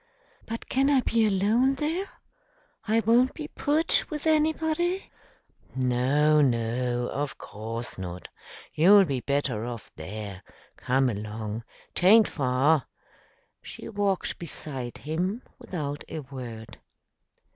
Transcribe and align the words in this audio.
"But 0.47 0.67
can 0.67 0.89
I 0.89 1.01
be 1.01 1.27
alone 1.27 1.75
there? 1.75 2.09
I 2.87 3.01
won't 3.01 3.35
be 3.35 3.49
put 3.49 4.05
with 4.09 4.25
anybody?" 4.25 5.11
"No, 5.75 6.41
no; 6.41 7.07
of 7.09 7.37
course 7.37 7.99
not! 7.99 8.27
You'll 8.73 9.05
be 9.05 9.19
better 9.19 9.63
off 9.63 9.91
there. 9.95 10.41
Come 10.75 11.07
along. 11.07 11.63
'Taint 11.93 12.27
far." 12.27 12.87
She 13.61 13.89
walked 13.89 14.39
beside 14.39 14.97
him 14.97 15.43
without 15.59 16.03
a 16.09 16.21
word. 16.21 16.79